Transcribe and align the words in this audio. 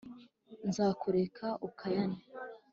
Nzakureka 0.69 1.47
ukayane. 1.67 2.19